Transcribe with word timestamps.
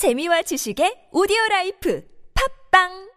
재미와 0.00 0.40
지식의 0.48 1.12
오디오 1.12 1.36
life. 1.50 2.00
팟빵 2.32 3.09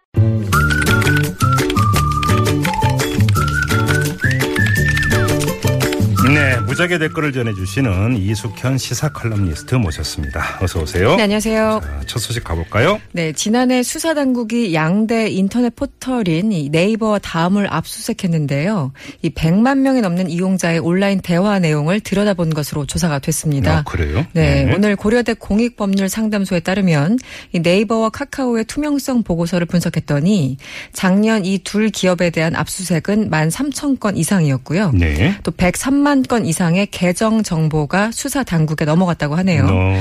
무적의 6.74 6.98
댓글을 6.98 7.32
전해주시는 7.34 8.18
이숙현 8.18 8.80
시사 8.80 9.10
칼럼니스트 9.10 9.76
모셨습니다. 9.76 10.58
어서 10.60 10.82
오세요. 10.82 11.16
네, 11.18 11.24
안녕하세요. 11.24 11.82
자, 11.84 12.02
첫 12.08 12.18
소식 12.18 12.44
가볼까요? 12.44 13.00
네, 13.12 13.32
지난해 13.32 13.84
수사 13.84 14.16
당국이 14.16 14.74
양대 14.74 15.30
인터넷 15.30 15.76
포털인 15.76 16.52
이 16.52 16.70
네이버와 16.70 17.20
다음을 17.20 17.72
압수수색했는데요. 17.72 18.92
이 19.22 19.30
100만 19.30 19.82
명이 19.82 20.02
넘는 20.02 20.32
이용자의 20.32 20.80
온라인 20.80 21.22
대화 21.22 21.60
내용을 21.60 22.00
들여다본 22.00 22.56
것으로 22.56 22.88
조사가 22.88 23.20
됐습니다. 23.20 23.78
아, 23.78 23.84
그래요? 23.84 24.26
네, 24.34 24.74
오늘 24.76 24.96
고려대 24.96 25.36
공익법률 25.36 26.10
상담소에 26.10 26.62
따르면 26.62 27.20
이 27.52 27.60
네이버와 27.60 28.10
카카오의 28.10 28.66
투명성 28.66 29.22
보고서를 29.22 29.68
분석했더니 29.68 30.58
작년 30.92 31.46
이 31.46 31.60
둘 31.64 31.90
기업에 31.90 32.32
대한 32.32 32.56
압수수색은 32.56 33.30
1만 33.30 33.52
3천 33.52 34.00
건 34.00 34.18
이상이었고요. 34.18 34.92
네. 34.94 35.38
또 35.44 35.52
103만 35.52 36.28
건 36.28 36.48
이상 36.48 36.63
의 36.72 36.88
계정 36.88 37.44
정보가 37.44 38.12
수사 38.12 38.44
당국에 38.44 38.86
넘어갔다고 38.86 39.36
하네요. 39.36 39.68
어, 39.70 39.96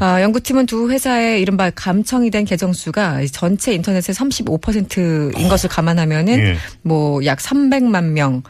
아, 0.00 0.20
연구팀은 0.20 0.66
두 0.66 0.90
회사의 0.90 1.40
이른바 1.40 1.70
감청이 1.70 2.30
된 2.30 2.44
계정 2.44 2.72
수가 2.72 3.20
전체 3.32 3.72
인터넷의 3.72 4.14
35%인 4.14 5.48
것을 5.48 5.68
감안하면은 5.70 6.38
예. 6.38 6.56
뭐약 6.82 7.38
300만 7.38 8.04
명의 8.10 8.42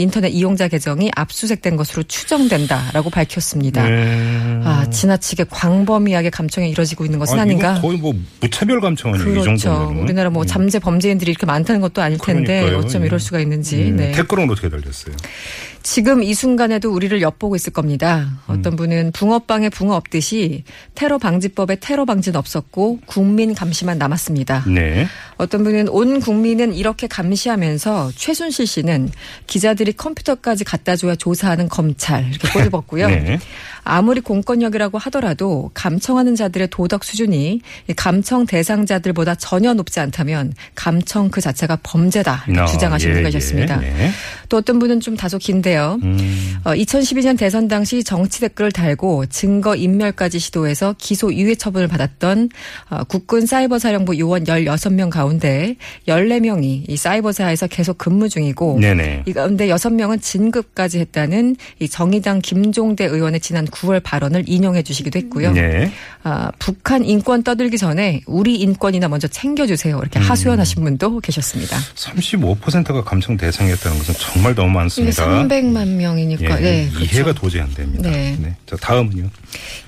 인터넷 0.00 0.28
이용자 0.28 0.68
계정이 0.68 1.10
압수수색된 1.14 1.76
것으로 1.76 2.02
추정된다라고 2.02 3.10
밝혔습니다. 3.10 3.88
네. 3.88 4.60
아, 4.64 4.86
지나치게 4.90 5.44
광범위하게 5.50 6.30
감청이 6.30 6.70
이뤄지고 6.70 7.04
있는 7.04 7.18
것은 7.18 7.38
아, 7.38 7.42
아닌가? 7.42 7.80
거의 7.80 7.98
뭐 7.98 8.12
무차별 8.40 8.80
감청은 8.80 9.20
이 9.20 9.22
그렇죠. 9.22 9.56
정도면. 9.56 10.02
우리나라 10.02 10.30
뭐 10.30 10.44
잠재 10.44 10.78
범죄인들이 10.78 11.30
이렇게 11.30 11.46
많다는 11.46 11.80
것도 11.80 12.02
아닐 12.02 12.18
텐데 12.18 12.60
그러니까요. 12.62 12.78
어쩜 12.78 13.02
예. 13.02 13.06
이럴 13.06 13.20
수가 13.20 13.40
있는지. 13.40 13.76
음, 13.76 13.96
네. 13.96 14.12
댓글은 14.12 14.50
어떻게 14.50 14.68
달렸어요? 14.68 15.14
지금 15.82 16.22
이 16.22 16.34
순간에도 16.34 16.87
우리를 16.92 17.20
엿보고 17.20 17.56
있을 17.56 17.72
겁니다. 17.72 18.26
어떤 18.46 18.76
분은 18.76 19.12
붕어빵에 19.12 19.70
붕어 19.70 19.94
없듯이 19.94 20.64
테러 20.94 21.18
방지법에 21.18 21.76
테러 21.76 22.04
방지는 22.04 22.38
없었고 22.38 23.00
국민 23.06 23.54
감시만 23.54 23.98
남았습니다. 23.98 24.64
네. 24.66 25.06
어떤 25.36 25.64
분은 25.64 25.88
온 25.88 26.20
국민은 26.20 26.74
이렇게 26.74 27.06
감시하면서 27.06 28.12
최순실 28.14 28.66
씨는 28.66 29.10
기자들이 29.46 29.92
컴퓨터까지 29.92 30.64
갖다 30.64 30.96
줘야 30.96 31.14
조사하는 31.14 31.68
검찰 31.68 32.28
이렇게 32.28 32.48
꼬집었고요. 32.52 33.08
네. 33.08 33.38
아무리 33.84 34.20
공권력이라고 34.20 34.98
하더라도 34.98 35.70
감청하는 35.72 36.36
자들의 36.36 36.68
도덕 36.70 37.04
수준이 37.04 37.60
이 37.88 37.92
감청 37.94 38.44
대상자들보다 38.44 39.36
전혀 39.36 39.72
높지 39.72 39.98
않다면 40.00 40.52
감청 40.74 41.30
그 41.30 41.40
자체가 41.40 41.78
범죄다 41.82 42.44
이렇게 42.48 42.60
아, 42.60 42.66
주장하시는 42.66 43.16
예, 43.16 43.20
분이 43.20 43.32
계셨습니다. 43.32 43.82
예, 43.82 43.90
네. 43.90 44.10
또 44.50 44.58
어떤 44.58 44.78
분은 44.78 45.00
좀 45.00 45.16
다소 45.16 45.38
긴데요. 45.38 45.98
음, 46.02 46.58
어, 46.64 46.74
2012년 46.78 47.36
대선 47.36 47.66
당시 47.66 48.04
정치 48.04 48.40
댓글을 48.40 48.70
달고 48.70 49.26
증거 49.26 49.74
인멸까지 49.74 50.38
시도해서 50.38 50.94
기소 50.98 51.32
유예 51.32 51.56
처분을 51.56 51.88
받았던 51.88 52.50
어, 52.90 53.04
국군 53.04 53.46
사이버 53.46 53.78
사령부 53.78 54.18
요원 54.18 54.44
16명 54.44 55.10
가운데 55.10 55.76
14명이 56.06 56.84
이 56.88 56.96
사이버사에서 56.96 57.66
계속 57.66 57.98
근무 57.98 58.28
중이고 58.28 58.78
네네. 58.80 59.24
이 59.26 59.32
가운데 59.32 59.68
6명은 59.68 60.22
진급까지 60.22 61.00
했다는 61.00 61.56
이 61.80 61.88
정의당 61.88 62.40
김종대 62.40 63.04
의원의 63.04 63.40
지난 63.40 63.66
9월 63.66 64.00
발언을 64.02 64.44
인용해 64.46 64.82
주시기도 64.82 65.18
했고요. 65.18 65.52
네. 65.52 65.90
아, 66.22 66.50
북한 66.58 67.04
인권 67.04 67.42
떠들기 67.42 67.78
전에 67.78 68.20
우리 68.26 68.56
인권이나 68.56 69.08
먼저 69.08 69.26
챙겨주세요. 69.28 69.98
이렇게 69.98 70.18
하소연하신 70.18 70.84
분도 70.84 71.20
계셨습니다. 71.20 71.76
35%가 71.94 73.02
감청 73.02 73.36
대상이었다는 73.36 73.98
것은 73.98 74.14
정말 74.18 74.54
너무 74.54 74.70
많습니다. 74.72 75.26
300만 75.26 75.88
명이니까. 75.88 76.62
예, 76.62 76.67
네, 76.70 76.88
그렇죠. 76.90 77.14
이해가 77.14 77.32
도저히 77.32 77.62
안 77.62 77.72
됩니다. 77.74 78.10
네. 78.10 78.56
자, 78.66 78.76
다음은요. 78.76 79.28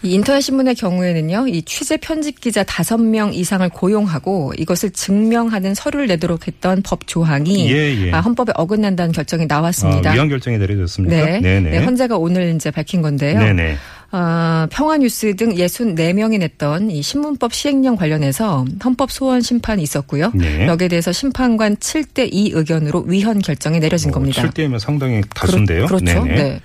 이 0.02 0.12
인터넷 0.12 0.40
신문의 0.40 0.74
경우에는요, 0.74 1.48
이 1.48 1.62
취재 1.62 1.96
편집 1.96 2.40
기자 2.40 2.62
5명 2.64 3.34
이상을 3.34 3.68
고용하고 3.68 4.52
이것을 4.58 4.90
증명하는 4.90 5.74
서류를 5.74 6.06
내도록 6.06 6.46
했던 6.46 6.82
법 6.82 7.06
조항이 7.06 7.70
예, 7.70 8.06
예. 8.06 8.12
아, 8.12 8.20
헌법에 8.20 8.52
어긋난다는 8.54 9.12
결정이 9.12 9.46
나왔습니다. 9.46 10.10
아, 10.10 10.14
위헌 10.14 10.28
결정이 10.28 10.58
내려졌습니까? 10.58 11.16
네. 11.16 11.40
네네. 11.40 11.70
네, 11.70 11.78
헌재가 11.78 12.16
오늘 12.16 12.54
이제 12.54 12.70
밝힌 12.70 13.02
건데요. 13.02 13.38
네네. 13.38 13.76
아, 14.12 14.66
평화뉴스 14.70 15.36
등 15.36 15.54
64명이 15.54 16.38
냈던 16.38 16.90
이 16.90 17.00
신문법 17.00 17.54
시행령 17.54 17.94
관련해서 17.94 18.64
헌법 18.84 19.12
소원 19.12 19.40
심판이 19.40 19.82
있었고요. 19.82 20.32
네. 20.34 20.66
여기에 20.66 20.88
대해서 20.88 21.12
심판관 21.12 21.76
7대 21.76 22.28
2 22.32 22.50
의견으로 22.54 23.04
위헌 23.06 23.40
결정이 23.40 23.78
내려진 23.78 24.10
겁니다. 24.10 24.42
7대면 24.42 24.80
상당히 24.80 25.20
다수인데요. 25.32 25.86
그렇, 25.86 25.98
죠 26.00 26.04
네네. 26.04 26.34
네. 26.34 26.60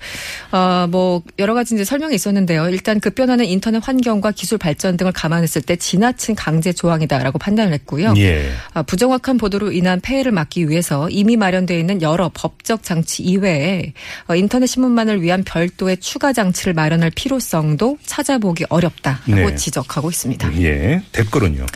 아, 0.50 0.88
뭐 0.90 1.22
여러 1.38 1.54
가지 1.54 1.74
이제 1.76 1.84
설명이 1.84 2.16
있었는데요. 2.16 2.68
일단 2.68 2.98
급변하는 2.98 3.44
인터넷 3.44 3.78
환경과 3.78 4.32
기술 4.32 4.58
발전 4.58 4.96
등을 4.96 5.12
감안했을 5.12 5.62
때 5.62 5.76
지나친 5.76 6.34
강제 6.34 6.72
조항이다라고 6.72 7.38
판단을 7.38 7.72
했고요. 7.74 8.14
예. 8.16 8.50
아, 8.74 8.82
부정확한 8.82 9.36
보도로 9.36 9.70
인한 9.70 10.00
폐해를 10.00 10.32
막기 10.32 10.68
위해서 10.68 11.08
이미 11.10 11.36
마련되어 11.36 11.78
있는 11.78 12.02
여러 12.02 12.28
법적 12.34 12.82
장치 12.82 13.22
이외에 13.22 13.92
어, 14.28 14.34
인터넷 14.34 14.66
신문만을 14.66 15.22
위한 15.22 15.44
별도의 15.44 15.98
추가 15.98 16.32
장치를 16.32 16.74
마련할 16.74 17.12
필요 17.14 17.35
성도 17.40 17.98
찾아보기 18.04 18.66
어렵다라고 18.68 19.50
네. 19.50 19.54
지적하고 19.54 20.10
있습니다. 20.10 20.60
예. 20.62 21.02
댓글은요. 21.12 21.66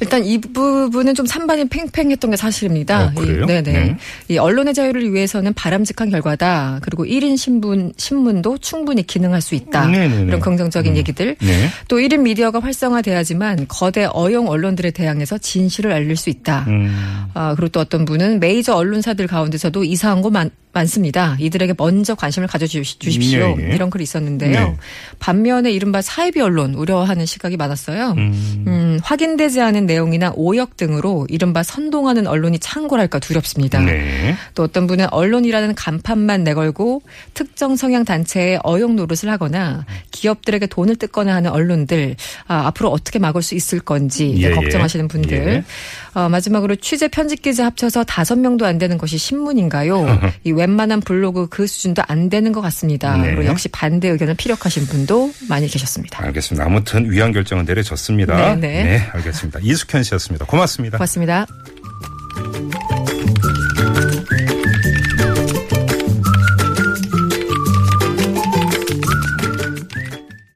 일단 0.00 0.24
이 0.24 0.40
부분은 0.40 1.14
좀 1.14 1.26
산반이 1.26 1.68
팽팽했던 1.68 2.30
게 2.30 2.36
사실입니다. 2.36 3.06
어, 3.06 3.12
그래요? 3.14 3.44
이, 3.44 3.46
네네. 3.46 3.72
네. 3.72 3.96
이 4.28 4.38
언론의 4.38 4.74
자유를 4.74 5.12
위해서는 5.12 5.52
바람직한 5.54 6.10
결과다. 6.10 6.80
그리고 6.82 7.04
1인 7.04 7.36
신문 7.36 7.92
신문도 7.96 8.58
충분히 8.58 9.06
기능할 9.06 9.40
수 9.40 9.54
있다. 9.54 9.86
네네네. 9.86 10.22
이런 10.22 10.40
긍정적인 10.40 10.96
얘기들. 10.96 11.36
네. 11.40 11.68
또 11.88 11.98
1인 11.98 12.20
미디어가 12.20 12.60
활성화돼야지만 12.60 13.66
거대 13.68 14.08
어용 14.12 14.48
언론들에 14.48 14.90
대항해서 14.90 15.38
진실을 15.38 15.92
알릴 15.92 16.16
수 16.16 16.30
있다. 16.30 16.64
음. 16.68 17.28
아, 17.34 17.54
그리고 17.54 17.68
또 17.68 17.80
어떤 17.80 18.04
분은 18.04 18.40
메이저 18.40 18.74
언론사들 18.74 19.26
가운데서도 19.26 19.84
이상한 19.84 20.22
거 20.22 20.30
많, 20.30 20.50
많습니다. 20.72 21.36
이들에게 21.38 21.74
먼저 21.76 22.14
관심을 22.14 22.48
가져주십시오. 22.48 23.56
예, 23.58 23.70
예. 23.70 23.74
이런 23.74 23.90
글이 23.90 24.04
있었는데요. 24.04 24.50
네. 24.52 24.76
반면에 25.18 25.72
이른바 25.72 26.00
사이비 26.00 26.40
언론 26.40 26.74
우려하는 26.74 27.26
시각이 27.26 27.56
많았어요. 27.56 28.14
음. 28.16 28.89
음, 29.00 29.02
확인되지 29.02 29.60
않은 29.60 29.86
내용이나 29.86 30.32
오역 30.36 30.76
등으로 30.76 31.26
이른바 31.28 31.62
선동하는 31.62 32.26
언론이 32.26 32.58
창궐할까 32.58 33.18
두렵습니다. 33.18 33.80
네. 33.80 34.36
또 34.54 34.62
어떤 34.62 34.86
분은 34.86 35.12
언론이라는 35.12 35.74
간판만 35.74 36.44
내걸고 36.44 37.02
특정 37.34 37.76
성향 37.76 38.04
단체에 38.04 38.58
어용 38.62 38.96
노릇을 38.96 39.30
하거나 39.30 39.84
기업들에게 40.20 40.66
돈을 40.66 40.96
뜯거나 40.96 41.34
하는 41.34 41.50
언론들 41.50 42.16
아, 42.46 42.66
앞으로 42.66 42.90
어떻게 42.90 43.18
막을 43.18 43.42
수 43.42 43.54
있을 43.54 43.80
건지 43.80 44.34
예, 44.36 44.50
예. 44.50 44.50
걱정하시는 44.50 45.08
분들. 45.08 45.36
예. 45.38 45.64
어, 46.12 46.28
마지막으로 46.28 46.76
취재 46.76 47.08
편집 47.08 47.40
기자 47.40 47.64
합쳐서 47.66 48.04
다섯 48.04 48.38
명도 48.38 48.66
안 48.66 48.78
되는 48.78 48.98
것이 48.98 49.16
신문인가요? 49.16 50.20
이 50.44 50.52
웬만한 50.52 51.00
블로그 51.00 51.48
그 51.48 51.66
수준도 51.66 52.02
안 52.06 52.28
되는 52.28 52.52
것 52.52 52.60
같습니다. 52.60 53.16
네. 53.16 53.34
그리고 53.34 53.46
역시 53.46 53.68
반대 53.68 54.08
의견을 54.08 54.34
피력하신 54.34 54.86
분도 54.86 55.32
많이 55.48 55.66
계셨습니다. 55.68 56.22
알겠습니다. 56.24 56.66
아무튼 56.66 57.10
위헌 57.10 57.32
결정은 57.32 57.64
내려졌습니다. 57.64 58.54
네, 58.56 58.56
네. 58.56 58.84
네, 58.84 59.08
알겠습니다. 59.12 59.60
이숙현 59.62 60.02
씨였습니다. 60.02 60.44
고맙습니다. 60.44 60.98
고맙습니다. 60.98 61.46